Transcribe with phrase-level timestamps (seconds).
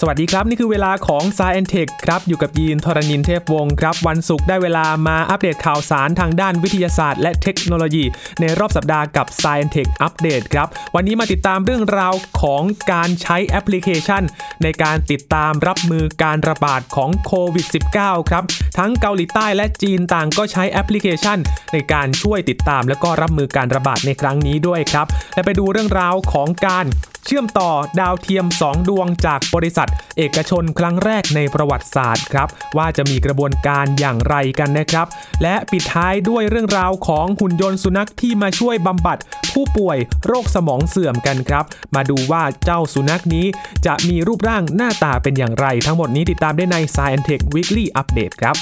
[0.00, 8.04] สวัสดีครับ นี่คือเวลาของ s าย e n t e c h ครับ อยู่กับยีนทรณินเทพวงศ์ครับ วันศุกร์ได้เวลามาอัปเดตข่าวสารทางด้านวิทยาศาสตร์และเทคโนโลยี
[8.40, 12.62] ในรอบสัปดาห์กับ s าย e n t e c h อัปเดตครับ วันนี้มาติดตามเรื่องราวของ
[12.92, 14.22] การใช้แอปพลิเคชัน
[14.62, 17.66] ในการติดตามรับมือการระบาดของโควิด
[17.98, 18.44] -19 ครับ
[18.78, 21.38] ทั้งเกาหลีใต้และจีนต่างก็ใช้แอปพลิเคชัน
[21.72, 26.86] ในการช่วยติดตามและก็รับมือการระบาดในครั้งนี้ด้วยครับและไปดูเรื่องราวของการ
[27.26, 27.70] เชื่อมต่อ
[28.00, 29.88] ดาวเทียม 2 ดวงจากบริษัท
[30.18, 35.06] เอกชนครั้งแรกในประวัติศาสตร์ครับ ว่าจะมีกระบวนการอย่างไรกันนะครับ
[35.42, 39.18] และปิดท้ายด้วยเรื่องราวของหุ่นยนต์สุนัขที่มาช่วยบำบัด
[39.52, 43.46] ผู้ป่วยโรคสมองเสื่อมกันครับ มาดูว่าเจ้าสุนัขนี้
[43.86, 48.56] จะมีรูปร่างหน้าตาเป็นอย่างไร ทั้งหมดนี้ติดตามได้ใน Science Tech Weekly Update ครับ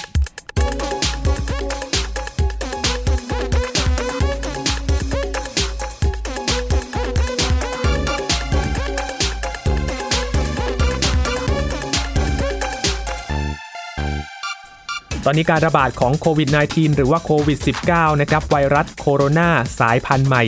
[15.27, 17.58] ตอนนี้การระบาดของโควิด -19 หรือว่าโควิด
[17.91, 19.48] -19 นะครับไวรัสโคโรนา
[19.81, 20.42] สายพันธุ์ใหม่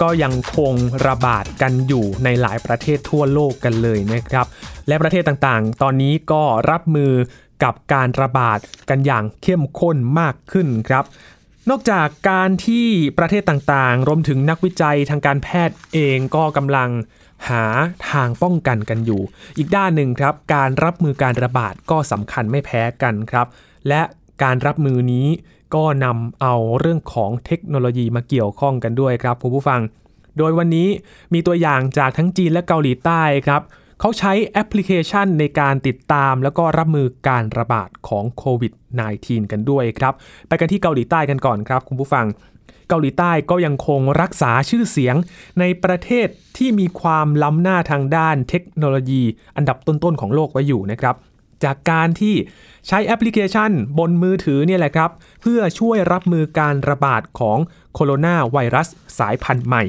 [0.00, 0.74] ก็ยังคง
[1.06, 4.46] ระบาดกันอยู่ในหลายประเทศทั่วโลกกันเลยนะครับ
[4.88, 7.12] และประเทศต่างๆ ตอนนี้ก็รับมือ
[7.64, 11.04] กับการระบาดกันอย่างเข้มข้นมากขึ้นครับ
[11.70, 12.86] นอกจากการที่
[13.18, 16.90] ประเทศต่างๆ รวมถึงนักวิจัยทางการแพทย์เองก็กำลัง
[17.48, 17.64] หา
[18.10, 19.22] ทางป้องกันกันอยู่
[19.58, 23.46] อีกด้านหนึ่งครับ การรับมือการระบาดก็สำคัญไม่แพ้กันครับ
[23.88, 24.02] และ
[24.42, 25.26] การรับมือนี้
[25.74, 29.80] ก็นำเอาเรื่องของเทคโนโลยีมาเกี่ยวข้องกันด้วยครับคุณผู้ฟัง
[30.38, 30.88] โดยวันนี้
[31.32, 33.62] มีตัวอย่างจากทั้งจีนและเกาหลีใต้ครับ
[34.00, 38.72] เขาใช้แอปพลิเคชันในการติดตาม แล้วก็รับมือการระบาดของโควิด
[39.12, 40.14] -19 กันด้วยครับ
[40.48, 42.26] ไปกันที่เกาหลีใต้กันก่อนครับคุณผู้ฟัง
[42.88, 45.16] เกาหลีใต้ก็ยังคงรักษาชื่อเสียง
[45.60, 49.22] ในประเทศที่มีความล้ำหน้าทางด้านเทคโนโลยี
[49.56, 51.14] อันดับต้นๆของโลกไว้อยู่นะครับ
[51.64, 52.34] จากการที่
[52.88, 55.10] ใช้แอปพลิเคชันบนมือถือเนี่ยแหละครับ
[55.42, 57.58] เพื่อช่วยรับมือการระบาดของ
[57.94, 58.88] โคโรนาไวรัส
[59.18, 59.84] สายพันธุ์ใหม่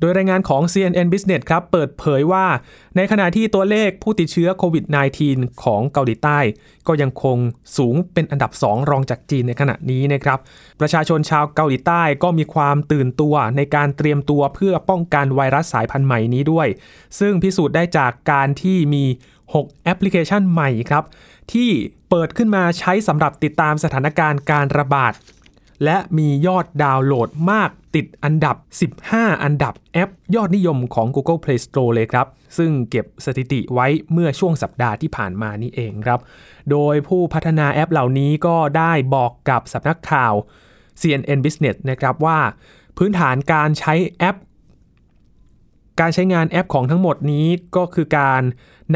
[0.00, 2.46] โดยรายงานของ CNN Business ครับ เปิดเผยว่า
[2.96, 4.84] ในขณะที่ตัวเลขผู้ติดเชื้อโควิด
[5.24, 6.38] -19 ของเกาหลีใต้
[6.86, 7.38] ก็ยังคง
[7.76, 10.38] สูงเป็นอันดับ 2 รองจากจีนในขณะนี้นะครับ
[10.80, 16.68] ประชาชนชาวเกาหลีใต้ก็มีความตื่นตัวในการเตรียมตัวเพื่อป้องกันไวรัสสายพันธุ์ใหม่นี้ด้วย
[17.18, 19.04] ซึ่งพิสูจน์ได้จากการที่มี
[19.54, 21.04] 6 แอปพลิเคชันใหม่ครับ
[21.52, 21.70] ที่
[22.10, 25.12] เปิดขึ้นมาใช้สำหรับติดตามสถานการณ์การระบาด
[25.84, 28.56] และมียอดดาวน์โหลดมากติดอันดับ
[29.02, 32.26] 15 อันดับแอปยอดนิยมของ Google Play Store เลยครับ
[32.58, 36.20] ซึ่งเก็บสถิติไว้เมื่อช่วงสัปดาห์ที่ผ่านมานี่เองครับ
[36.70, 40.34] โดยผู้พัฒนาแอปเหล่านี้ก็ได้บอกกับสำนักข่าว
[41.00, 42.38] CNN Business นะครับว่า
[42.96, 44.36] พื้นฐานการใช้แอป
[46.00, 47.46] การใช้งานแอปของทั้งหมดนี้
[47.76, 48.42] ก็คือการ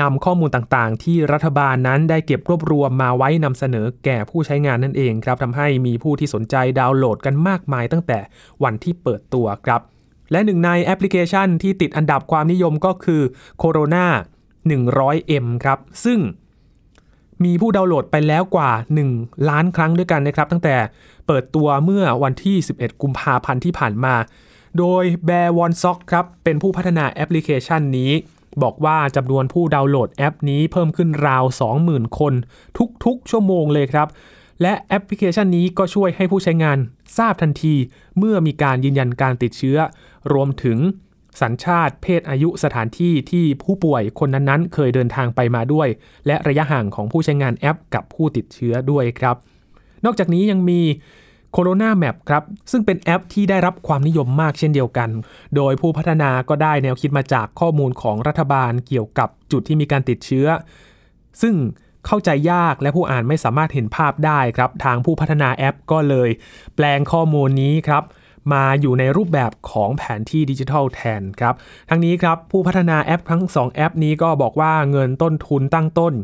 [0.01, 8.19] นำข้อมูลต่างๆ ที่รัฐบาลนั้นได้เก็บรวบรวมมาไว้นำเสนอแก่ผู้ใช้งานนั่นเองครับทำให้มีผู้ที่สนใจดาวน์โหลดกันมากมายตั้งแต่
[8.63, 9.81] วันที่เปิดตัวครับ
[10.33, 13.23] และหนึ่งในแอปพลิเคชันที่ติดอันดับความนิยมก็คือ
[13.63, 14.07] Corona
[14.71, 16.19] 100M ครับ ซึ่ง
[17.45, 18.71] มีผู้ดาวน์โหลดไปแล้วกว่า
[19.11, 20.77] 1 ล้านครั้งด้วยกันนะครับ ตั้งแต่
[21.27, 24.15] เปิดตัวเมื่อวันที่ 11 กุมภาพันธ์ที่ผ่านมา
[24.79, 28.13] โดยแบร์วอนซ็อกครับเป็นผู้พัฒนาแอปพลิเคชันนี้
[28.63, 31.45] บอกว่าจำนวนผู้ดาวน์โหลดแอปนี้เพิ่มขึ้นราว
[31.81, 32.35] 20,000 คน
[33.05, 34.09] ทุกๆ ชั่วโมงเลยครับ
[34.63, 36.79] และแอปพลิเคชันนี้ก็ช่วยให้ผู้ใช้งาน
[37.19, 37.75] ทราบทันที
[38.19, 39.79] เมื่อมีการยืนยันการติดเชื้อ
[40.33, 40.79] รวมถึง
[41.41, 45.89] สัญชาติเพศอายุสถานที่ที่ผู้ป่วยคนนั้นๆ เคยเดินทางไปมาด้วย
[46.27, 49.37] และระยะห่างของผู้ใช้งานแอปกับผู้ติดเชื้อด้วยครับ
[50.05, 50.81] นอกจากนี้ยังมี
[51.57, 55.11] Corona Map ครับซึ่งเป็นแอปที่ได้รับความนิยมมากเช่นเดียวกัน
[55.57, 60.47] โดยผู้พัฒนาก็ได้แนวคิดมาจากข้อมูลของรัฐบาลเกี่ยวกับจุดที่มีการติดเชื้อ
[61.43, 61.55] ซึ่ง
[62.07, 66.31] เข้าใจยากและผู้อ่านไม่สามารถเห็นภาพได้ครับ ทางผู้พัฒนาแอปก็เลย
[66.77, 68.03] แปลงข้อมูลนี้ครับ
[68.53, 71.55] มาอยู่ในรูปแบบของแผนที่ดิจิทัลแทนครับ
[71.89, 76.15] ทั้งนี้ครับผู้พัฒนาแอปทั้ง 2 แอปนี้ก็บอกว่าเงินต้นทุนตั้งต้น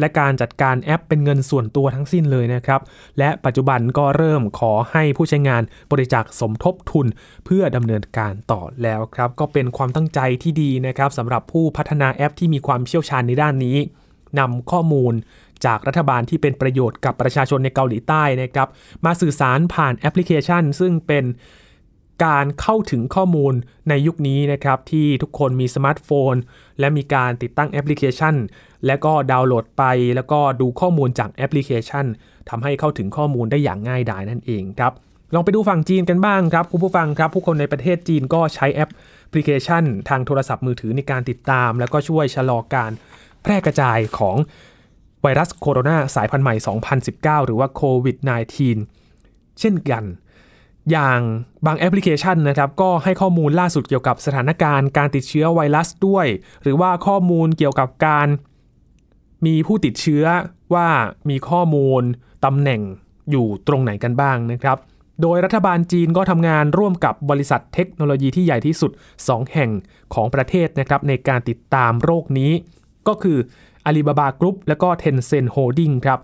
[0.00, 2.80] และการจัดการแอปเป็นเงินส่วนตัวทั้งสิ้นเลยนะครับ
[3.18, 5.62] และปัจจุบันก็เริ่มขอให้ผู้ใช้งาน
[5.92, 7.06] บริจาคสมทบทุน
[7.44, 13.76] เพื่อดำเนินการต่อแล้วครับ ก็เป็นความตั้งใจที่ดีนะครับสำหรับผู้พัฒนาแอปที่มีความเชี่ยวชาญในด้านนี้
[14.38, 15.14] นำข้อมูล
[15.64, 18.68] จากรัฐบาลที่เป็นประโยชน์กับประชาชนในเกาหลีใต้นะครับ
[19.04, 21.24] มาสื่อสารผ่านแอปพลิเคชัน ซึ่งเป็น
[22.24, 23.54] การเข้าถึงข้อมูล
[23.88, 26.34] ในยุคนี้นะครับ ที่ทุกคนมีสมาร์ทโฟน
[26.80, 28.34] และมีการติดตั้งแอปพลิเคชัน
[28.86, 29.84] และก็ดาวน์โหลดไป
[30.16, 32.06] แล้วก็ดูข้อมูลจากแอปพลิเคชัน
[32.50, 34.92] ทำให้เข้าถึงข้อมูลได้อย่างง่ายดายนั่นเองครับ
[35.34, 38.90] ลองไปดูฝั่งจีนกันบ้างครับคุณผู้ฟังครับ ผู้คนในประเทศจีนก็ใช้แอป
[39.32, 42.90] พลิเคชัน ทางโทรศัพท์มือถือในการติดตาม แล้วก็ช่วยชะลอการ
[43.42, 44.36] แพร่กระจายของ
[45.22, 46.54] ไวรัสโคโรนาสายพันธุ์ใหม่
[47.40, 48.16] 2019 หรือว่าโควิด
[48.88, 50.04] -19 เช่นกัน
[50.90, 51.20] อย่าง
[51.66, 56.26] บางแอปพลิเคชันนะครับก็ให้ข้อมูลล่าสุดเกี่ยวกับสถานการณ์การติดเชื้อไวรัสด้วย
[56.62, 58.28] หรือว่าข้อมูลเกี่ยวกับการ
[59.46, 60.24] มีผู้ติดเชื้อ
[60.74, 60.88] ว่า
[61.30, 62.02] มีข้อมูล
[62.44, 62.80] ตำแหน่ง
[63.30, 64.78] อยู่ตรงไหนกันบ้างนะครับ
[65.22, 68.90] โดยรัฐบาลจีนก็ทำงานร่วมกับบริษัทเทคโนโลยีที่ใหญ่ที่สุด
[69.22, 69.70] 2 แห่ง
[70.14, 72.52] ของประเทศนะครับในการติดตามโรคนี้
[73.08, 73.38] ก็คือ
[73.88, 76.20] Alibaba Group และก็ Tencent Holding ครับ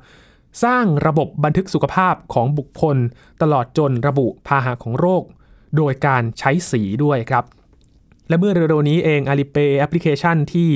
[0.64, 2.96] สร้างระบบบันทึกสุขภาพของบุคคล
[3.42, 5.22] ตลอดจนระบุพาหะของโรค
[5.76, 7.44] โดยการใช้สีด้วยครับ
[8.28, 10.70] และเมื่อเร็วๆนี้เอง Alipay แอปพลิเคชันที่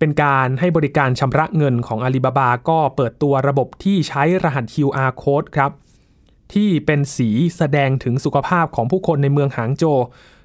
[0.00, 5.70] เป็นการให้บริการชำระเงินของ Alibaba ก็เปิดตัวระบบที่ใช้รหัส QR code ครับ
[6.54, 9.84] ที่เป็นสีแสดงถึงสุขภาพของผู้คนในเมืองหางโจ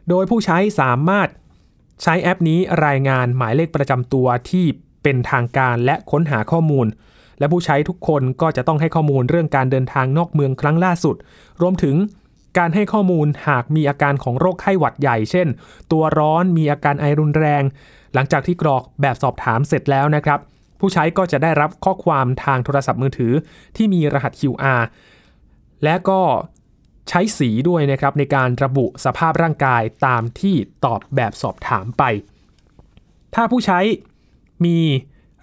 [0.10, 1.30] โดยผู้ใช้สามารถ
[2.04, 4.66] ใช้แอปนี้รายงานหมายเลขประจำตัวที่
[5.04, 6.88] เป็นทางการและค้นหาข้อมูล
[7.40, 11.16] และผู้ใช้ทุกคนก็จะต้องให้ข้อมูลเรื่องการเดินทางนอกเมืองครั้งล่าสุด
[11.62, 11.96] รวมถึง
[12.58, 15.48] การให้ข้อมูลหากมีอาการของโรคไข้หวัดใหญ่ เช่น
[15.92, 17.64] ตัวร้อนมีอาการไอรุนแรง
[18.16, 20.40] หลังจากที่กรอกแบบสอบถามเสร็จแล้วนะครับ
[20.80, 23.34] ผู้ใช้ก็จะได้รับข้อความทางโทรศัพท์มือถือ
[23.76, 24.82] ที่มีรหัส QR
[25.84, 26.22] และก็
[27.10, 32.04] ใช้สีด้วยนะครับในการระบุสภาพร่างกายตามที่ตอบแบบสอบถามไป
[33.36, 33.80] ถ้าผู้ใช้
[34.66, 34.78] มี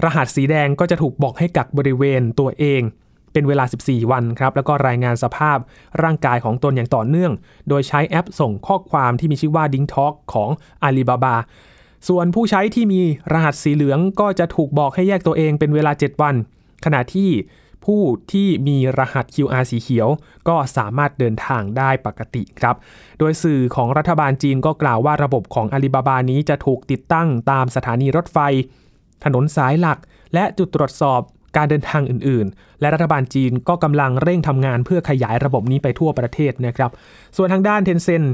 [0.05, 2.83] รหัสสีแดงก็จะถูกบอกให้กักบริเวณตัวเอง
[3.33, 5.59] เป็นเวลา 14 วันครับ แล้วก็รายงานสภาพ
[6.03, 7.33] ร่างกายของตนอย่างต่อเนื่อง
[7.69, 10.51] โดยใช้แอปส่งข้อความที่มีชื่อว่า Ding Talk ของ
[10.87, 11.37] Alibaba
[12.09, 13.01] ส่วนผู้ใช้ที่มี
[13.33, 16.35] รหัสสีเหลืองก็จะถูกบอกให้แยกตัวเองเป็นเวลา 7 วัน
[16.85, 17.31] ขณะที่
[17.85, 18.03] ผู้
[18.33, 20.09] ที่มีรหัส QR สีเขียว
[20.49, 22.77] ก็สามารถเดินทางได้ปกติครับ
[23.19, 28.39] โดยสื่อของรัฐบาลจีนก็กล่าวว่าระบบของอาลีบาบานี้จะถูกติดตั้งตามสถานีรถไฟ
[29.25, 29.99] ถนนสายหลัก
[30.35, 31.21] และจุดตรวจสอบ
[31.57, 36.91] การเดินทางอื่นๆ และรัฐบาลจีนก็กำลังเร่งทำงานเพื่อขยายระบบนี้ไปทั่วประเทศนะครับ
[37.37, 38.29] ส่วนทางด้าน Tencent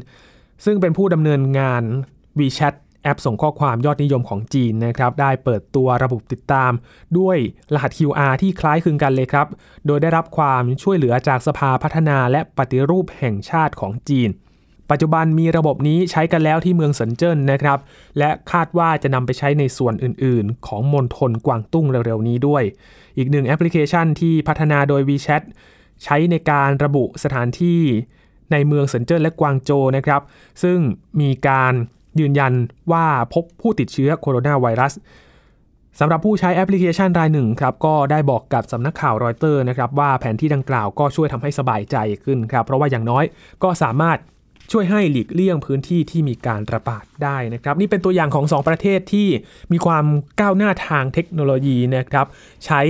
[0.65, 1.83] ซึ่งเป็นผู้ดำเนินงาน
[2.39, 2.75] WeChat
[3.15, 6.73] ปส่งข้อความยอดนิยมของจีนนะครับได้เปิดตัวระบบติดตาม
[7.19, 7.37] ด้วย
[7.75, 9.47] รหัส QR ที่คล้ายคลึงกันเลยครับ
[9.87, 14.31] โดยได้รับความช่วยเหลือจากสภาพัฒนาและปฏิรูปแห่งชาติของจีน
[14.91, 17.79] ปัจจุบันมีระบบนี้ใช้กันแล้วที่เมืองเซินเจิ้นนะครับ
[18.19, 22.63] และคาดว่าจะนำไปใช้ในส่วนอื่นๆ ของมณฑลกวางตุ้งเร็วๆนี้ด้วย
[23.17, 25.43] อีกหนึ่งแอปพลิเคชันที่พัฒนาโดย WeChat
[26.05, 27.83] ใช้ในการระบุสถานที่
[28.53, 30.23] ในเมืองเซินเจิ้นและกวางโจวนะครับ
[30.63, 30.79] ซึ่ง
[31.21, 31.75] มีการ
[32.21, 32.53] ยืนยัน
[32.93, 34.93] ว่าพบผู้ติดเชื้อโคโรนาไวรัส
[36.01, 43.25] สำหรับผู้ใช้แอปพลิเคชันรายหนึ่งครับก็ได้บอกกับสำนักข่าวรอยเตอร์นะครับว่าแผนที่ดังกล่าวก็ช่วยทำให้สบายใจขึ้นครับเพราะว่าอย่างน้อย
[43.63, 44.19] ก็สามารถ
[44.73, 49.29] ช่วยให้หลีกเลี่ยงพื้นที่ที่มีการระบาดได้นะครับ นี่เป็นตัวอย่างของ 2 ประเทศที่
[49.73, 50.05] มีความ
[50.41, 52.27] ก้าวหน้าทางเทคโนโลยีนะครับ
[52.67, 52.81] ใช้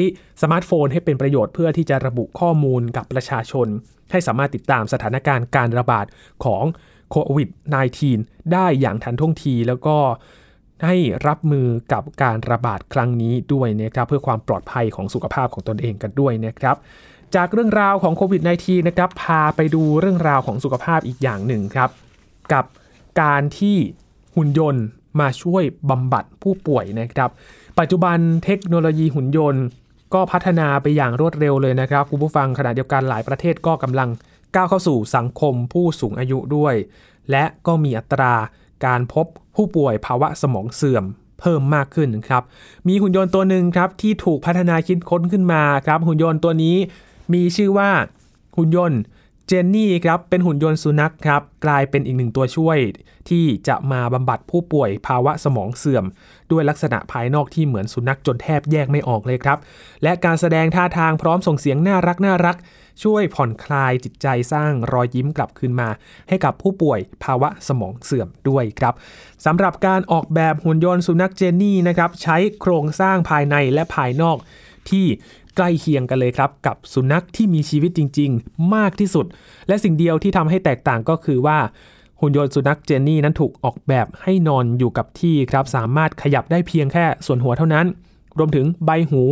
[0.43, 3.67] สมาร์ทโฟนให้เป็นประโยชน์เพื่อที่จะระบุข้อมูลกับประชาชน
[4.11, 6.07] ให้สามารถติดตามสถานการณ์การระบาด
[6.45, 6.65] ของ
[7.11, 7.49] โควิด
[8.01, 9.97] -19 ได้อย่างทันท่วงทีแล้วก็
[10.87, 10.97] ให้
[11.27, 16.77] รับมือกับการระบาดครั้งนี้ด้วยนะครับเพื่อความปลอดภัยของสุขภาพของตนเองกันด้วยนะครับ
[17.35, 21.91] จากเรื่องราวของโควิด -19 นะครับพาไปดูเรื่องราวของสุขภาพอีกอย่างหนึ่งครับ
[22.53, 22.65] กับ
[23.23, 23.77] การที่
[24.37, 24.85] หุ่นยนต์
[25.21, 27.31] มาช่วยบำบัดผู้ป่วยนะครับ
[27.79, 29.65] ปัจจุบันเทคโนโลยีหุ่นยนต์
[30.15, 34.09] ก็พัฒนาไปอย่างรวดเร็วเลยนะครับคุณผู้ฟังขณะเดียวกันหลายประเทศก็กำลัง
[34.55, 36.75] ก้าวเข้าสู่สังคมผู้สูงอายุด้วย
[37.31, 38.35] และก็มีอัตรา
[38.87, 41.05] การพบผู้ป่วยภาวะสมองเสื่อม
[41.41, 42.43] เพิ่มมากขึ้นครับ
[42.89, 46.77] มีหุ่นยนต์ตัวหนึ่งครับที่ถูกพัฒนาคิดค้นขึ้นมาครับ หุ่นยนต์ตัวนี้
[47.35, 47.91] มีชื่อว่า
[48.57, 49.01] หุ่นยนต์
[49.47, 52.79] เจนนี่ครับเป็นหุ่นยนต์สุนัขครับกลายเป็นอีกหนึ่งตัวช่วย
[53.29, 56.05] ที่จะมาบำบัดผู้ป่วยภาวะสมองเสื่อม
[56.51, 59.59] ด้วยลักษณะภายนอกที่เหมือนสุนัขจนแทบแยกไม่ออกเลยครับ
[60.03, 62.57] และการแสดงท่าทางพร้อมส่งเสียงน่ารักน่ารัก
[63.03, 65.89] ช่วยผ่อนคลายจิตใจสร้างรอยยิ้มกลับคืนมา
[66.29, 68.95] ให้กับผู้ป่วยภาวะสมองเสื่อมด้วยครับ
[69.45, 74.37] สำหรับการออกแบบหุ่นยนต์สุนัขเจนนี่นะครับใช้โครงสร้างภายในและภายนอก
[74.91, 75.07] ที่
[75.57, 79.27] ใกล้เคียงกันเลยครับกับสุนัขที่มีชีวิตจริง ๆ มากที่สุด
[79.69, 81.59] และสิ่งเดียวที่ทำให้แตกต่างก็คือว่า
[82.21, 87.87] หุ่นยนต์สุนัขเจนนี่นั้นถูกออกแบบให้นอนอยู่กับที่ครับสามารถขยับได้เพียงแค่ส่วนหัวเท่านั้น
[88.39, 89.23] รวมถึงใบหู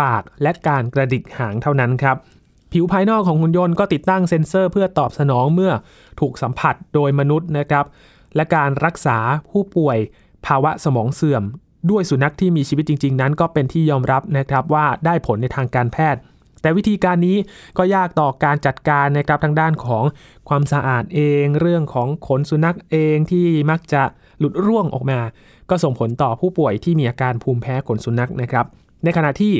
[0.00, 2.16] ปากและการกระดิกหางเท่านั้นครับ
[2.74, 5.72] ผิวภายนอกของหุ่นยนต์ก็ติดตั้งเซ็นเซอร์เพื่อตอบสนองเมื่อ
[6.20, 7.84] ถูกสัมผัสโดยมนุษย์นะครับ
[8.36, 9.18] และการรักษา
[9.50, 9.98] ผู้ป่วย
[10.46, 11.42] ภาวะสมองเสื่อม
[11.90, 16.20] ด้วยสุนัขที่มีชีวิตจริง ๆ นั้น ก็เป็นที่ยอมรับนะครับว่าได้ผลในทางการแพทย์
[16.60, 17.36] แต่วิธีการนี้
[17.78, 20.04] ก็ยากต่อการจัดการนะครับทางด้านของ
[20.48, 24.02] ความสะอาดเอง เรื่องของขนสุนัขเองที่มักจะ
[24.38, 25.20] หลุดร่วงออกมา
[25.70, 28.66] ก็ส่งผลต่อผู้ป่วยที่มีอาการภูมิแพ้ขนสุนัขนะครับ
[29.04, 29.54] ในขณะที่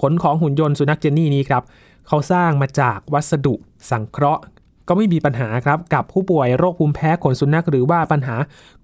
[0.00, 1.62] ขนของหุ่นยนต์สุนัขเจนนี่นี้ครับ
[2.08, 3.54] เขาสร้างมาจากวัสดุ
[3.90, 4.42] สังเคราะห์
[4.88, 8.36] ก็ไม่มีปัญหาครับกับผู้ป่วยโรคภูมิแพ้ขนสุนัขหรือว่าปัญหา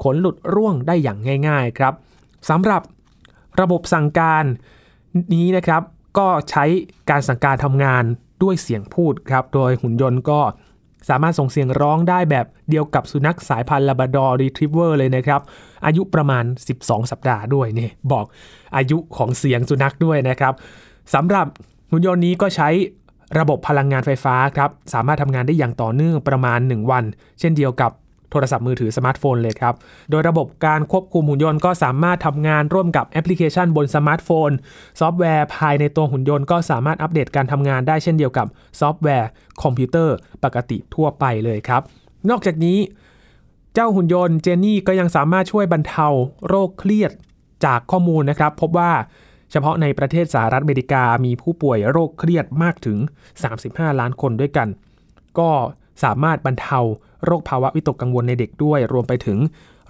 [0.03, 1.95] ขนหลุดร่วงได้อย่างง่าย ๆครับ
[2.51, 2.83] สำหรับ
[3.61, 4.45] ระบบสั่งการ
[5.35, 5.83] นี้นะครับ
[6.19, 6.65] ก็ใช้
[7.11, 8.05] การสั่งการทำงาน
[8.43, 10.41] ด้วยเสียงพูดครับ โดยหุ่นยนต์ก็
[11.09, 15.41] สามารถส่งเสียงร้องได้แบบเดียวกับสุนัขสายพันธุ์ลาบราดอร์รีทรีเวอร์เลยนะครับ
[15.87, 16.45] อายุประมาณ
[16.79, 18.25] 12 สัปดาห์ด้วยนี่บอก
[18.77, 20.55] อายุของเสียงสุนัขด้วยนะครับ
[21.15, 21.47] สำหรับ
[21.91, 22.69] หุ่นยนต์นี้ก็ใช้
[23.39, 27.05] ระบบพลังงานไฟฟ้าครับสามารถทำงานได้อย่างต่อเนื่องประมาณ 1 วัน
[27.41, 27.93] เช่นเดียวกับ
[28.31, 29.75] โทรศัพท์มือถือสมาร์ทโฟนเลยครับ
[30.11, 34.51] โดยระบบการควบคุมหุ่นยนต์ก็สามารถทำงานร่วมกับแอปพลิเคชันบนสมาร์ทโฟน
[35.01, 38.47] ซอฟต์แวร์ภายในตัวหุ่นยนต์ก็สามารถอัปเดตการทำงานได้เช่นเดียวกับ
[38.81, 39.29] ซอฟต์แวร์
[39.63, 41.83] คอมพิวเตอร์ปกติทั่วไปเลยครับ
[42.31, 42.79] นอกจากนี้
[43.75, 46.07] เจ้าหุ่นยนต์เจนนี่ก็ยังสามารถช่วยบรรเทา
[46.49, 47.13] โรคเครียด
[47.65, 48.93] จากข้อมูลนะครับ พบว่า
[49.51, 52.99] เฉพาะในประเทศสหรัฐอเมริกามีผู้ป่วยโรคเครียดมากถึง
[53.49, 54.69] 35 ล้านคนด้วยกัน
[55.39, 55.51] ก็
[56.05, 56.79] สามารถบรรเทา
[57.25, 59.39] โรคภาวะวิตกกังวลในเด็กด้วย รวมไปถึง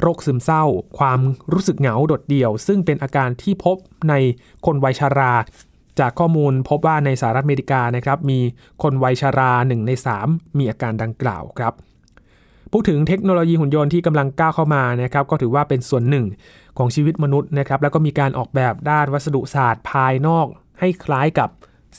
[0.01, 0.65] โรคซึมเศร้า
[0.99, 1.21] ความ
[1.53, 3.77] รู้สึกเหงาโดดเดี่ยว ซึ่งเป็นอาการที่พบ
[4.09, 4.15] ใน
[4.67, 5.33] คนวัยชารา
[6.01, 8.41] จากข้อมูลพบว่าในสหรัฐอเมริกานะครับมี
[8.83, 9.93] คนวัยชารา 1 ใน
[10.25, 11.75] 3 มีอาการดังกล่าวครับ
[12.73, 16.27] พูดถึงเทคโนโลยีหุ่นยนต์ที่กำลังก้าวเข้ามานะครับก็ถือว่าเป็นส่วนหนึ่ง
[16.79, 20.47] ของชีวิตมนุษย์นะครับแล้วก็มีการออกแบบด้านวัสดุศาสตร์ภายนอก
[20.81, 21.49] ให้คล้ายกับ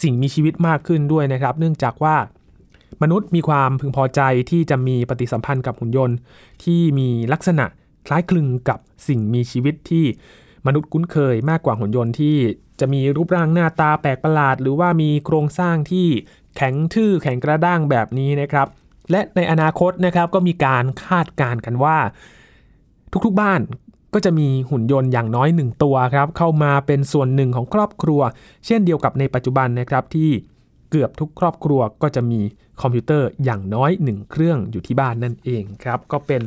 [0.01, 2.15] สิ่งมีชีวิตมากขึ้นด้วยนะครับ เนื่องจากว่า
[3.01, 6.17] มนุษย์มีความพึงพอใจที่จะมีปฏิสัมพันธ์กับหุ่นยนต์
[6.63, 7.65] ที่มีลักษณะ
[8.07, 10.05] คล้ายคลึงกับสิ่งมีชีวิตที่
[10.67, 12.35] มนุษย์คุ้นเคยมากกว่าหุ่นยนต์ที่
[12.79, 16.07] จะมีรูปร่างหน้าตาแปลกประหลาด หรือว่ามีโครงสร้างที่
[16.55, 18.67] แข็งทื่อแข็งกระด้างแบบนี้นะครับ
[19.11, 21.97] และในอนาคตนะครับก็มีการคาดการณ์กันว่า
[23.25, 23.61] ทุกๆบ้าน
[24.13, 28.21] ก็จะมีหุ่นยนต์อย่างน้อยหนึ่งตัวครับเข้ามาเป็นส่วนหนึ่งของครอบครัว
[28.65, 30.29] เช่นเดียวกับในปัจจุบันนะครับที่
[30.91, 32.41] เกือบทุกครอบครัวก็จะมี
[32.81, 36.41] คอมพิวเตอร์อย่างน้อยหนึ่งเครื่องอยู่ที่บ้านนั่นเองครับก็เป็น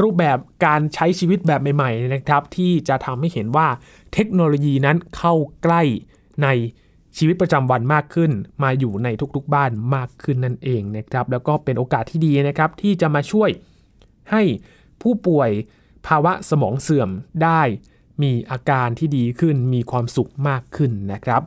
[0.00, 3.68] รูปแบบการใช้ชีวิตแบบใหม่ๆนะครับ ที่จะทำให้เห็นว่า
[4.12, 5.82] เทคโนโลยีนั้นเข้าใกล้
[6.42, 6.48] ใน
[7.16, 8.30] ชีวิตประจำวันมากขึ้น
[8.62, 13.50] มาอยู่ในทุกๆบ้านมากขึ้นนั่นเองนะครับ แล้วก็เป็นโอกาสที่ดีนะครับที่จะมาช่วย
[14.30, 14.42] ให้
[15.02, 15.50] ผู้ป่วย
[16.06, 17.10] ภาวะสมองเสื่อม
[17.44, 17.62] ได้
[18.22, 21.40] มีอาการที่ดีขึ้นมีความสุขมากขึ้นนะครับ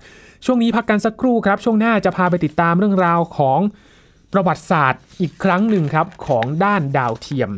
[0.46, 3.60] ช่วงนี้พักกันสักครู่ครับ ช่วงหน้าจะพาไปติดตามเรื่องราวของ
[4.34, 7.52] ประวัติศาสตร์อีกครั้งหนึ่งครับของด้านดาวเทียม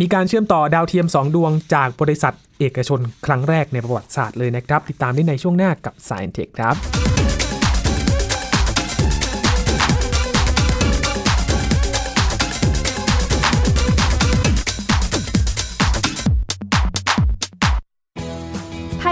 [0.00, 7.31] มีการเชื่อมต่อดาวเทียม 2 ดวงจากบริษัทเอกชนครั้งแรกในประวัติศาสตร์เลยนะครับ ติดตามได้ในช่วงหน้ากับ Science Tech ครับ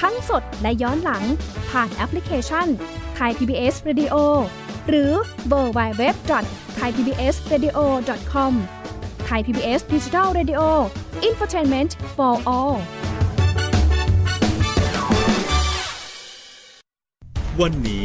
[0.00, 1.24] ทั้งสดและย้อนหลัง
[1.70, 2.66] ผ่านแอปพลิเคชัน
[3.14, 4.14] ไทย PBS Radio
[4.88, 5.12] หรือ
[5.48, 6.14] เวอร์ไบเว็บ
[6.76, 7.78] ไทยพีบีเอสเรดิโอ
[8.32, 8.52] คอม
[9.24, 10.60] ไทยพีบีเอสดิจิทัลเรดิโอ
[11.24, 12.76] อินฟอร์ทนเมนต์ for all
[17.60, 18.04] วันนี้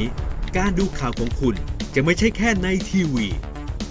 [0.58, 1.56] การดูข่าวของคุณ
[1.94, 3.28] จะไม่ใช่แค่ในทีวี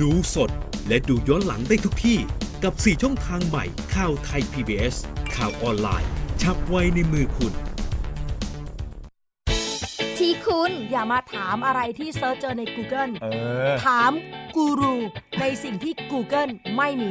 [0.00, 0.50] ดูสด
[0.88, 2.18] และดูย้อนหลังได้ทุกที่
[2.62, 3.64] กับ 4 ช่องทางใหม่
[3.94, 4.94] ข่าวไทย PBS
[5.36, 6.10] ข่าวออนไลน์
[6.42, 7.52] ฉับไวในมือคุณ
[10.18, 13.26] ที่คุณอย่ามาถามอะไรที่ search เจอใน Google เอ
[13.70, 14.12] อ ถาม
[14.56, 14.94] กูรู
[15.40, 17.10] ในสิ่งที่ Google ไม่มี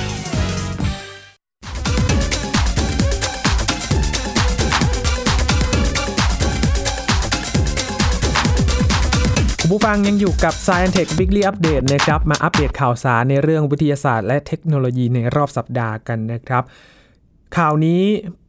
[9.73, 16.63] ผู้ฟังยังอยู่กับ Science Tech Weekly Update นะครับ มาอัปเดตข่าวสารในเรื่องวิทยาศาสตร์และเทคโนโลยีในรอบสัปดาห์กันนะครับ
[17.57, 18.01] ข่าวนี้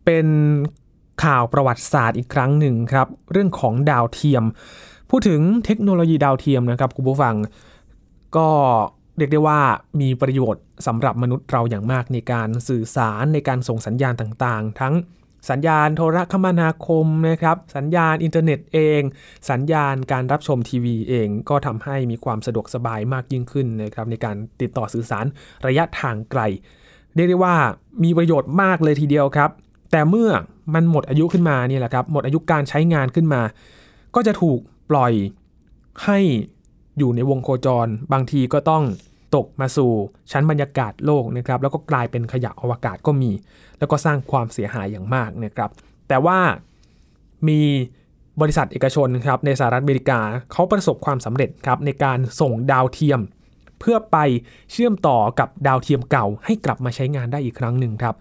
[0.04, 0.26] เป็น
[1.24, 4.44] ข่าวประวัติศาสตร์อีกครั้งหนึ่งครับ เรื่องของดาวเทียม
[5.10, 7.34] พูดถึงเทคโนโลยีดาวเทียมนะครับคุณผู้ฟัง
[8.36, 8.48] ก็
[9.16, 9.60] เรียกได้ว่า
[10.00, 14.94] มีประโยชน์สำหรับมนุษย์เราอย่างมากในการสื่อสารในการส่งสัญญาณต่างๆ ทั้ง
[15.50, 19.00] สัญญาณโทรคมนาคมนะครับ สัญญาณอินเทอร์เน็ตเอง
[19.50, 25.26] สัญญาณการรับชมทีวีเอง ก็ทำให้มีความสะดวกสบายมากยิ่งขึ้นนะครับในการติดต่อสื่อสาร
[25.66, 26.40] ระยะทางไกล
[27.14, 27.56] เรียกได้ว่า
[28.04, 29.50] มีประโยชน์มากเลยทีเดียวครับ
[29.90, 30.30] แต่เมื่อ
[30.74, 33.42] มันหมดอายุขึ้นมาเนี่ยแหละครับ หมดอายุการใช้งานขึ้นมา
[34.14, 34.58] ก็จะถูก
[34.90, 35.12] ปล่อย
[36.04, 36.18] ให้
[36.98, 38.84] อยู่ในวงโคจร บางทีก็ต้อง
[39.36, 39.90] ตกมาสู่
[40.30, 43.30] ชั้นบรรยากาศโลกนะครับแล้วก็กลายเป็นขยะอวกาศก็มี
[43.78, 45.70] แล้วก็สร้างความเสียหายอย่างมากนะครับ
[46.08, 46.38] แต่ว่า
[47.48, 47.60] มี
[48.40, 50.20] บริษัทเอกชนครับในสหรัฐอเมริกา
[50.52, 53.20] เขาประสบความสำเร็จครับในการส่งดาวเทียม
[53.80, 54.16] เพื่อไป
[54.72, 58.14] เชื่อมต่อกับดาวเทียมเก่า ให้กลับมาใช้งานได้อีกครั้งหนึ่งครับ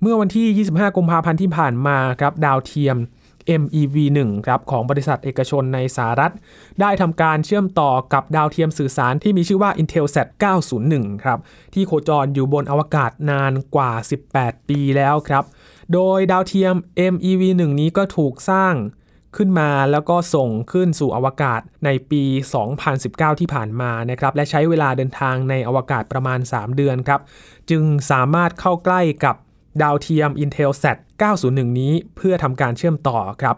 [0.00, 2.96] เมื่อวันที่ 25 กุมภาพันธ์ที่ผ่านมาครับดาวเทียม
[3.60, 6.32] MEV1 ครับของบริษัทเอกชนในสหรัฐ
[6.80, 10.26] ได้ทำการเชื่อมต่อกับดาวเทียมสื่อสารที่มีชื่อว่า Intelsat
[10.74, 11.38] 901 ครับ
[11.74, 13.92] ที่โคจรอยู่บนอวกาศนานกว่า
[14.30, 15.44] 18 ปีแล้วครับ
[15.92, 16.74] โดยดาวเทียม
[17.12, 18.74] MEV1 นี้ก็ถูกสร้าง
[19.36, 22.22] ขึ้นมาแล้วก็ส่งขึ้นสู่อวกาศในปี
[22.82, 27.20] 2019 ที่ผ่านมานะครับและใช้เวลาเดินทางในอวกาศประมาณ 3 เดือนครับ
[27.70, 29.36] จึงสามารถเข้าใกล้กับ
[29.82, 30.96] ดาวเทียม Intelsat
[31.38, 33.56] 901 นี้เพื่อทำการเชื่อมต่อครับ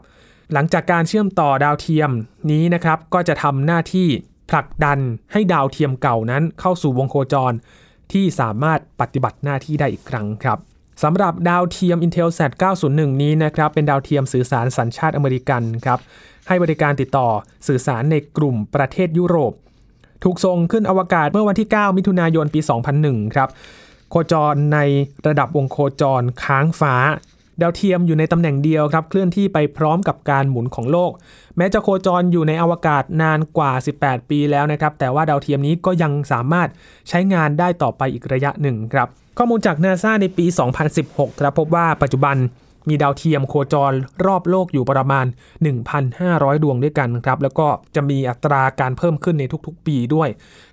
[0.52, 2.10] หลังจากการเชื่อมต่อดาวเทียม
[2.50, 4.08] นี้นะครับ ก็จะทำหน้าที่
[4.50, 4.98] ผลักดัน
[5.32, 7.52] ให้ดาวเทียมเก่านั้นเข้าสู่วงโคจร
[8.12, 10.58] ที่สามารถปฏิบัติหน้าที่ได้อีกครั้งครับ
[11.02, 12.50] สำหรับดาวเทียม Intelsat
[12.86, 15.98] 901 นี้นะครับ เป็นดาวเทียมสื่อสารสัญชาติอเมริกันครับ
[16.48, 17.28] ให้บริการติดต่อ
[17.68, 19.52] สื่อสารในกลุ่มประเทศยุโรป
[20.24, 22.60] ถูกส่งขึ้นอวกาศเมื่อวันที่ 9 มิถุนายนปี
[22.98, 23.48] 2001 ครับ
[24.14, 24.78] โคจรใน
[25.26, 26.94] ระดับวงโคจรค้างฟ้า
[27.60, 31.12] ดาวเทียมอยู่ในตำแหน่งเดียวครับ เคลื่อนที่ไปพร้อมกับการหมุนของโลก
[31.56, 33.72] แม้จะโคจรอยู่ในอวกาศนานกว่า
[34.02, 36.68] 18 ปีแล้วนะครับ แต่ว่าดาวเทียมนี้ก็ยังสามารถ
[37.08, 40.46] ใช้งานได้ต่อไปอีกระยะหนึ่งครับ ข้อมูลจากนาซาในปี
[40.92, 42.36] 2016 ครับพบว่าปัจจุบัน
[42.88, 43.92] มีดาวเทียมโคจร
[44.26, 45.26] รอบโลกอยู่ประมาณ
[45.94, 50.28] 1,500 ดวงด้วยกันครับ แล้วก็จะมีอัตราการเพิ่มขึ้นในทุกๆ ปีด้วย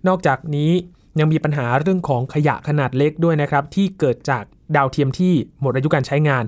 [0.08, 0.72] นอกจากนี้
[1.20, 4.44] ยังมีปัญหาเรื่องของขยะขนาดเล็กด้วยนะครับ ที่เกิดจาก
[4.76, 6.44] ดาวเทียมที่หมดอายุการใช้งาน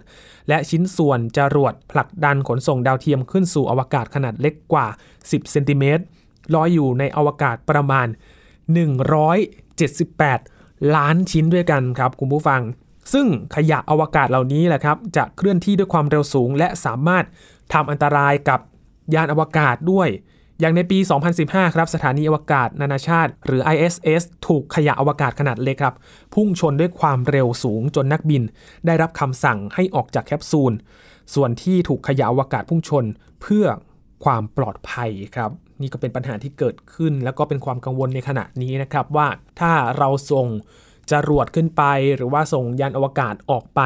[0.50, 4.88] และชิ้นส่วนจรวดผลักดันขนส่งดาวเทียมขึ้นสู่อวกาศขนาดเล็กกว่า
[5.20, 6.04] 10 เซนติเมตร
[6.54, 8.08] ลอยอยู่ในอวกาศประมาณ
[10.12, 12.62] 178 ล้านชิ้นด้วยกันครับคุณผู้ฟัง
[13.14, 17.26] ซึ่งขยะอวกาศเหล่านี้แหละครับ จะเคลื่อนที่ด้วยความเร็วสูง และสามารถ
[17.74, 18.60] ทำอันตรายกับ
[19.14, 20.10] ยานอวกาศด้วย
[20.62, 21.00] อย่างในปี
[21.38, 25.96] 2015 ครับ สถานีอวกาศนานาชาติ หรือ ISS ถูกขยะอวกาศขนาดเล็กครับ
[26.34, 28.44] พุ่งชนด้วยความเร็วสูงจนนักบิน
[28.86, 30.74] ได้รับคำสั่งให้ออกจากแคปซูล
[31.34, 33.06] ส่วนที่ถูกขยะอวกาศพุ่งชน
[33.42, 33.66] เพื่อ
[34.24, 39.28] ความปลอดภัยครับ นี่ก็เป็นปัญหาที่เกิดขึ้น แล้วก็เป็นความกังวลในขณะนี้นะครับว่า
[39.60, 40.48] ถ้าเราส่ง
[41.12, 41.84] จรวดขึ้นไป
[42.16, 43.82] หรือว่าส่งยานอวกาศออกไป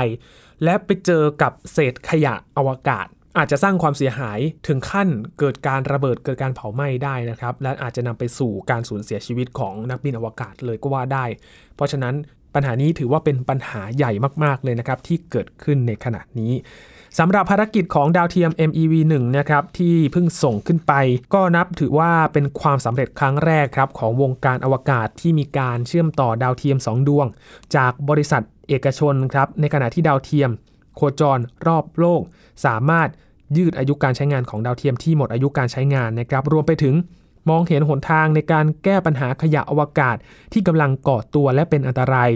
[0.63, 11.25] และไปเจอกับเศษขยะอวกาศ อาจจะสร้างความเสียหายถึงขั้นเกิดการระเบิดเกิดการเผาไหม้ได้นะครับ และอาจจะนำไปสู่การสูญเสียชีวิตของนักบินอวกาศเลยก็ว่าได้
[11.75, 12.15] เพราะฉะนั้น
[12.55, 14.11] ปัญหานี้ถือว่าเป็นปัญหาใหญ่
[14.43, 16.53] มากๆเลยนะครับ ที่เกิดขึ้นในขณะนี้
[17.19, 20.93] สำหรับภารกิจของดาวเทียม MEV1 นะครับที่เพิ่งส่งขึ้นไป
[21.33, 27.27] ก็นับถือว่าเป็นความสำเร็จครั้งแรกครับของวงการอวกาศที่มีการเชื่อมต่อดาวเทียม 2 ดวง
[27.75, 30.49] จากบริษัทเอกชนครับในขณะที่ดาวเทียม
[30.95, 32.21] โคจรรอบโลก
[32.65, 33.09] สามารถ
[33.57, 36.95] ยืดอายุการใช้งานของดาวเทียมที่หมดอายุการใช้งานนะครับ รวมไปถึง
[37.49, 40.17] มองเห็นหนทางในการแก้ปัญหาขยะอวกาศ
[40.53, 42.29] ที่กำลังก่อตัวและเป็นอันตราย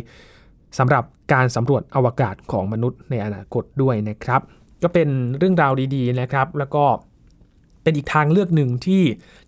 [0.78, 4.41] สำหรับการสำรวจอวกาศของมนุษย์ในอนาคตด้วยนะครับ
[4.84, 6.86] ก็เป็นเรื่องราวดีๆนะครับ แล้วก็
[7.84, 9.04] เป็นอีกทางเลือกหนึ่งที่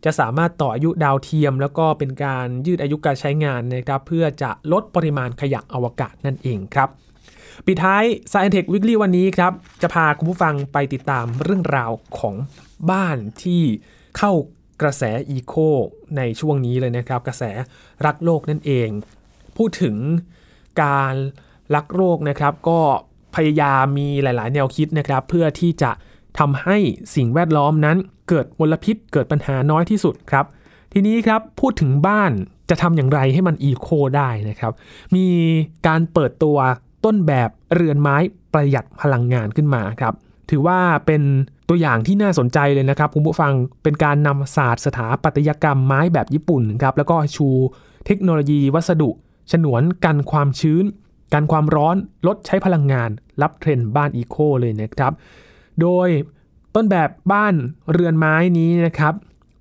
[0.06, 6.90] จะสามารถต่ออายุดาวเทียม แล้วก็เป็นการยืดอายุการใช้งานนะครับ เพื่อจะลดปริมาณขยะอวกาศนั่นเองครับ
[7.68, 12.36] ปิดท้าย Science Tech Weekly วันนี้ครับ จะพาคุณผู้ฟังไปติดตามเรื่องราวของ
[12.92, 13.64] บ้านที่
[14.18, 14.32] เข้า
[14.82, 15.54] กระแสอีโค
[16.18, 17.44] ในช่วงนี้เลยนะครับ กระแส
[18.06, 18.90] รักโลกนั่นเอง
[19.58, 19.96] พูดถึง
[20.84, 21.14] การ
[21.76, 22.80] รักโลกนะครับ ก็
[23.36, 25.92] พยายามมีหลาย ๆ แนวคิดนะครับ เพื่อที่จะ
[26.40, 26.78] ทำให้
[27.16, 27.98] สิ่งแวดล้อมนั้น
[28.30, 30.46] เกิดมลพิษเกิดปัญหาน้อยที่สุดครับ
[30.94, 32.32] ทีนี้ครับพูดถึงบ้าน
[32.70, 34.74] จะทำอย่างไรให้มันอีโคได้นะครับ
[35.16, 35.26] มี
[35.88, 36.58] การเปิดตัว
[37.06, 38.18] ต้นแบบเรือนไม้
[38.54, 40.14] ประหยัดพลังงานขึ้นมาครับ
[40.50, 41.22] ถือว่าเป็น
[41.70, 47.48] ตัวอย่างที่น่าสนใจเลยนะครับคุณผู้ฟังเป็นการนำศาสตร์สถาปัตยกรรมไม้แบบญี่ปุ่นครับแล้วก็ชู
[48.06, 49.10] เทคโนโลยีวัสดุ
[49.52, 50.84] ฉนวนกันความชื้น
[51.34, 51.96] กันความร้อน
[52.28, 53.10] ลดใช้พลังงาน
[53.42, 55.14] รับเทรนด์บ้านอีโคเลยนะครับ
[55.82, 56.10] โดย
[56.76, 57.54] ต้นแบบบ้าน
[57.92, 59.14] เรือนไม้นี้นะครับ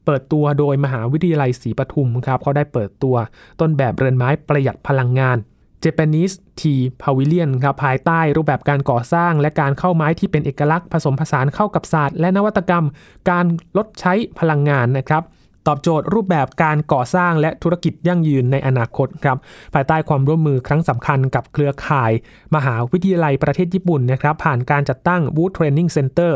[0.04, 3.16] เปิดตัวโดยมหาวิทยาลัยศรีปทุมครับเขาได้เปิดตัว
[3.60, 5.36] ต้นแบบเรือนไม้ประหยัดพลังงาน
[5.84, 12.84] Japanese Tea Pavilion ครับภายใต้รูปแบบการก่อสร้าง และการเข้าไม้ที่เป็นเอกลักษณ์ผสมผสานเข้ากับศาสตร์ และนวัตกรรม
[13.30, 13.44] การ
[13.76, 15.24] ลดใช้พลังงานนะครับ
[15.68, 19.36] ตอบโจทย์รูปแบบการก่อสร้างและธุรกิจยั่งยืนในอนาคตครับ
[19.74, 22.12] ภายใต้ความร่วมมือครั้งสำคัญกับเครือข่าย
[22.54, 26.32] มหาวิทยาลัยประเทศญี่ปุ่นนะครับผ่านการจัดตั้ง Wood Training Center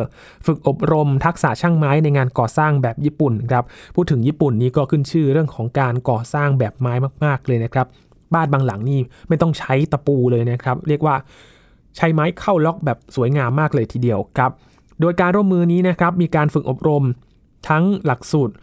[0.46, 7.86] ฝึกอบรมทักษะช่างไม้ในงานก่อสร้างแบบญี่ปุ่นครับพูดถึงญี่ปุ่นนี้ก็ขึ้นชื่อเรื่องของการก่อสร้างแบบไม้มาก ๆ เลยนะครับ
[8.34, 11.16] บ้านบางหลังนี่ไม่ต้องใช้ตะปูเลยนะครับ เรียกว่า
[11.96, 14.50] ใช้ไม้เข้าล็อกแบบสวยงามมากเลยทีเดียวครับ
[15.00, 17.04] โดยการร่วมมือนี้นะครับมีการฝึกอบรม
[17.68, 18.54] ทั้งหลักสูตร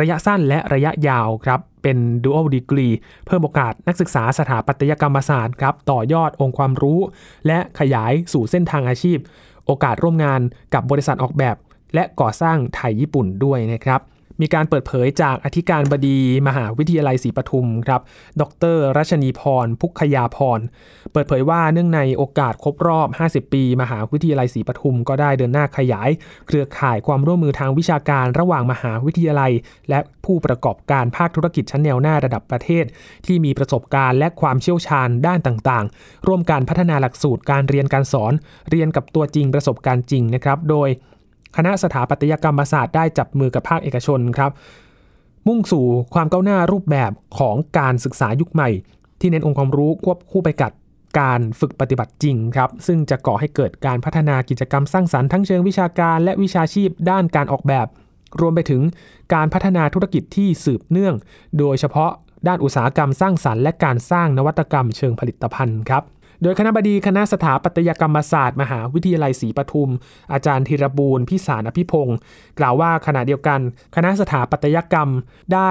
[0.00, 2.94] ระยะสั้นและระยะยาวครับ เป็น dual degree
[3.26, 7.00] เพิ่มโอกาสนักศึกษาสถาปัตยกรรมศาสตร์ครับ ต่อยอดองค์ความรู้
[7.46, 9.18] และขยายสู่เส้นทางอาชีพ
[9.66, 10.40] โอกาสร่วมงาน
[10.74, 11.56] กับบริษัทออกแบบ
[11.94, 14.00] และก่อสร้างไทยญี่ปุ่นด้วยนะครับ
[14.40, 18.00] มีการเปิดเผยจากอธิการบดีมหาวิทยาลัยศรีปทุมครับ
[18.40, 18.42] ด
[18.74, 20.60] รรัชนีพร พุกขยาพร
[21.12, 26.10] เปิดเผยว่าเนื่องในโอกาสครบรอบ 50 ปี มหาวิทยาลัยศรีปทุมก็ได้เดินหน้าขยาย
[26.46, 29.52] เครือข่ายความร่วมมือทางวิชาการระหว่างมหาวิทยาลัย
[29.90, 32.84] และผู้ประกอบการภาคธุรกิจชั้นแนวหน้าระดับประเทศ
[33.26, 38.32] ที่มีประสบการณ์และความเชี่ยวชาญด้านต่างๆ ร่วมการพัฒนาหลักสูตรการเรียนการสอน
[38.70, 40.88] เรียนกับตัวจริงประสบการณ์จริงนะครับ โดย
[41.56, 44.50] คณะสถาปัตยกรรมศาสตร์ได้จับมือกับภาคเอกชนครับ
[45.46, 48.70] มุ่งสู่ความก้าวหน้ารูปแบบของการศึกษายุคใหม่
[49.20, 50.72] ที่เน้นองค์ความรู้ควบคู่ไปกับ
[51.20, 57.86] การฝึกปฏิบัติจริงครับ ซึ่งจะก่อให้เกิดการพัฒนากิจกรรมสร้างสรรค์ทั้งเชิงวิชาการและวิชาชีพด้านการออกแบบ
[58.40, 58.82] รวมไปถึง
[59.34, 61.14] การพัฒนาธุรกิจที่สืบเนื่อง
[61.58, 62.10] โดยเฉพาะ
[62.48, 66.02] ด้านอุตสาหกรรมสร้างสรรค์และการสร้างนวัตกรรมเชิงผลิตภัณฑ์ครับ
[66.42, 69.90] โดยคณะบดีคณะสถาปัตยกรรมศาสตร์ มหาวิทยาลัยศรีปทุม
[70.32, 72.16] อาจารย์ธีรบูรณ์พิสารอภิพงศ์
[72.58, 73.60] กล่าวว่าขณะเดียวกัน
[73.96, 75.08] คณะสถาปัตยกรรม
[75.54, 75.70] ได้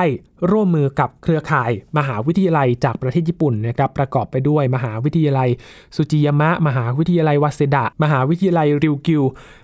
[0.52, 5.50] ร่วมมือกับเครือข่ายมหาวิทยาลัยจากประเทศญี่ปุ่นนะครับประกอบไปด้วยมหาวิทยาลัย
[5.96, 9.24] สุจิยามะ มหาวิทยาลัยวาเซดะ มหาวิทยาลัยริวกิว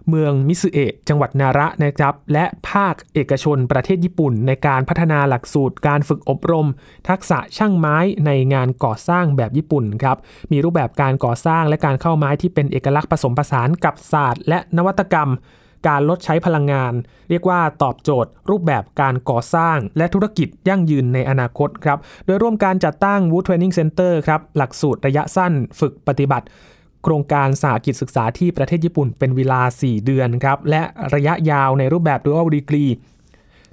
[0.10, 6.68] เมืองมิสึเอะจังหวัดนาระนะครับและภาคเอกชนประเทศญี่ปุ่น ในการพัฒนาหลักสูตรการฝึกอบรม
[7.10, 10.18] ทักษะช่างไม้ในงานก่อสร้างแบบญี่ปุ่นครับ
[10.52, 15.32] มีรูปแบบการก่อสร้างและการเข้าไม้ที่เป็นเอกลักษณ์ผสมผสานกับศาสตร์ และนวัตกรรม
[15.88, 16.94] การลดใช้พลังงาน
[17.30, 26.46] เรียกว่าตอบโจทย์ รูปแบบการก่อสร้าง และธุรกิจยั่งยืนในอนาคตครับ โดยร่วมการจัดตั้ง Wood Training Center ครับ หลักสูตรระยะสั้นฝึกปฏิบัติ
[27.04, 30.82] โครงการสาหกิจศึกษาที่ประเทศญี่ปุ่นเป็นเวลา 4 เดือนครับ และ
[31.16, 32.92] ระยะยาวในรูปแบบ Dual Degree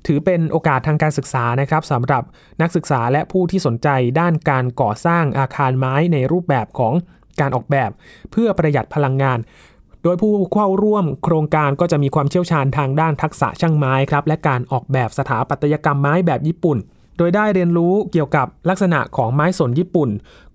[0.07, 2.23] ถือเป็นโอกาสทางการศึกษานะครับสำหรับ
[2.63, 3.89] นักศึกษาและผู้ที่สนใจ
[4.21, 6.95] ด้านการก่อสร้างอาคารไม้ในรูปแบบของ
[7.41, 7.91] การออกแบบ
[8.31, 9.39] เพื่อประหยัดพลังงาน
[10.03, 16.79] โดยผู้เข้าร่วมโครงการก็จะมีความเชี่ยวชาญทางด้านทักษะช่างไม้ครับและการออกแบบสถาปัตยกรรมไม้แบบญี่ปุ่น
[17.19, 20.11] โดยได้เรียนรู้เกี่ยวกับลักษณะของไม้สนญี่ปุ่น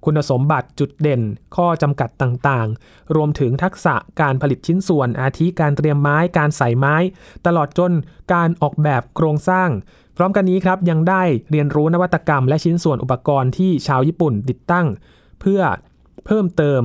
[0.05, 1.21] คุณสมบัติจุดเด่น
[1.55, 6.95] ข้อจำกัดต่างๆ รวมถึงทักษะการผลิตชิ้นส่วนอาทิการเตรียมไม้การใส่ไม้
[7.45, 7.93] ตลอดจน
[8.33, 9.69] การออกแบบโครงสร้าง
[10.17, 14.87] พร้อมกันนี้ครับยังได้เรียนรู้นวัตกรรมและชิ้นส่วนอุปกรณ์ที่ชาวญี่ปุ่นติดตั้ง
[15.41, 15.61] เพื่อ
[16.25, 16.81] เพิ่มเติม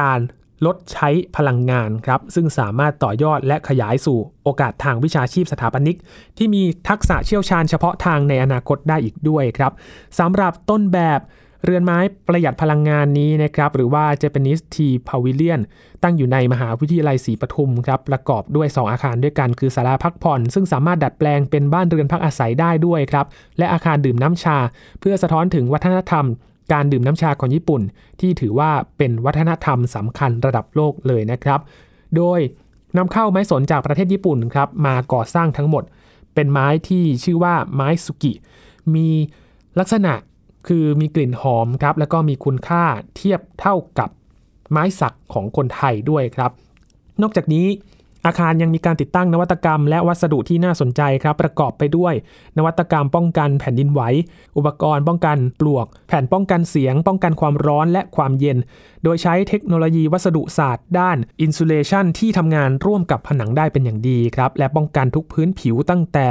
[0.00, 0.20] การ
[0.66, 5.98] ลดใช้พลังงานครับ ซึ่งสามารถต่อยอดและขยายสู่โอกาสทางวิชาชีพสถาปนิก
[6.38, 9.72] ที่มีทักษะเชี่ยวชาญเฉพาะทางในอนาคตได้อีกด้วยครับ
[10.18, 11.20] สำหรับต้นแบบ
[11.64, 11.98] เรือนไม้
[12.28, 15.60] ประหยัดพลังงานนี้นะครับ หรือว่า Japanese Tea Pavilion
[16.02, 23.26] ตั้งอยู่ในมหาวิทยาลัยศรีปทุมครับ ประกอบด้วย 2 อาคารด้วยกันคือศาลาพักผ่อน ซึ่งสามารถดัดแปลงเป็นบ้านเรือนพักอาศัยได้ด้วยครับ
[23.58, 24.58] และอาคารดื่มน้ำชา
[25.00, 26.26] เพื่อสะท้อนถึงวัฒนธรรม
[26.72, 27.82] การดื่มน้ำชาของญี่ปุ่น
[28.20, 31.60] ที่ถือว่าเป็นวัฒนธรรมสำคัญระดับโลกเลยนะครับ
[32.16, 32.40] โดย
[32.96, 35.84] นำเข้าไม้สนจากประเทศญี่ปุ่นครับมาก่อสร้างทั้งหมด
[36.34, 38.32] เป็นไม้ที่ชื่อว่าไม้สุกิ
[38.94, 39.08] มี
[39.78, 40.14] ลักษณะ
[40.68, 42.84] คือมีกลิ่นหอมครับแล้วก็มีคุณค่า
[43.16, 44.10] เทียบเท่ากับ
[44.70, 46.50] ไม้สักของคนไทยด้วยครับ
[47.22, 47.66] นอกจากนี้
[48.26, 52.14] อาคารยังมีการติดตั้งนวัตกรรม และวัสดุที่น่าสนใจครับ ประกอบไปด้วย
[52.58, 54.00] นวัตกรรมป้องกันแผ่นดินไหว
[54.56, 58.58] อุปกรณ์ป้องกันปลวก แผ่นป้องกันเสียง ป้องกันความร้อนและความเย็น
[59.02, 66.26] โดยใช้เทคโนโลยีวัสดุศาสตร์ ด้าน insulation ที่ทำงานร่วมกับผนังได้เป็นอย่างดีครับและป้องกันทุกพื้นผิวตั้งแต่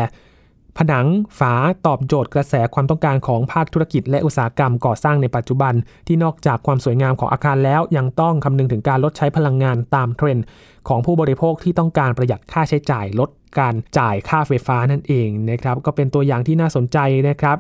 [0.77, 1.07] ผนัง
[1.39, 1.53] ฝ้า
[1.87, 5.73] ตอบโจทย์กระแสความต้องการของภาคธุรกิจและอุตสาหกรรมก่อสร้างในปัจจุบัน
[6.07, 10.45] ที่นอกจากความสวยงามของอาคารแล้ว ยังต้องคำนึงถึงการลดใช้พลังงานตามเทรนด์
[10.87, 13.29] ของผู้บริโภคที่ต้องการประหยัดค่าใช้จ่ายลด
[13.59, 16.97] การจ่ายค่าไฟฟ้านั่นเองนะครับก็เป็นตัวอย่างที่น่าสนใจ
[17.29, 17.57] นะครับ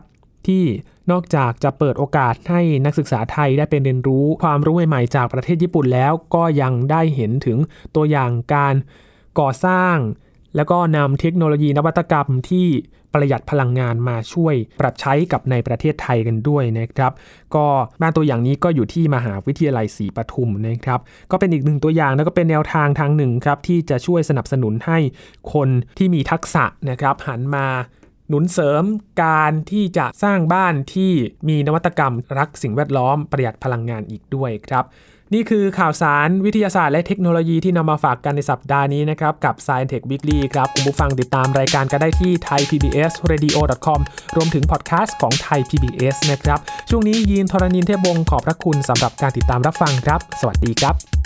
[0.47, 0.63] ที่
[1.11, 7.57] นอกจากจะเปิดโอกาสให้นักศึกษาไทยได้เป็นเรียนรู้ความรู้ใหม่ๆจากประเทศญี่ปุ่นแล้ว ก็ยังได้เห็นถึง
[7.95, 8.75] ตัวอย่างการ
[9.39, 9.97] ก่อสร้าง
[10.55, 12.67] แล้วก็นำเทคโนโลยีนวัตกรรมที่
[13.13, 17.11] ประหยัดพลังงานมาช่วยปรับใช้กับในประเทศไทยกันด้วยนะครับ
[17.55, 17.65] ก็
[18.01, 20.99] บ้านตัวอย่างนี้ก็อยู่ที่มหาวิทยาลัยศรีปทุมนะครับ
[21.31, 24.99] ก็เป็นอีกหนึ่งตัวอย่างแล้วก็เป็นแนวทางทางหนึ่งครับที่จะช่วยสนับสนุนให้
[25.53, 27.67] คนที่มีทักษะนะครับหันมา
[28.29, 28.83] หนุนเสริม
[29.23, 31.11] การที่จะสร้างบ้านที่
[31.49, 34.85] มีนวัตกรรมรักสิ่งแวดล้อมประหยัดพลังงานอีกด้วยครับ
[35.33, 43.99] นี่คือข่าวสารวิทยาศาสตร์และเทคโนโลยีที่นำมาฝากกันในสัปดาห์นี้นะครับ กับ Science Tech Weekly ครับ คุณผู้ฟังติดตามรายการก็ได้ที่ thaipbsradio.com
[44.35, 51.20] รวมถึงพอดแคสต์ของ Thai PBS นะครับ ช่วงนี้ยีนทรณินเทพวงศ์ขอบพระคุณสำหรับการติดตามรับฟังครับ สวัสดีครับ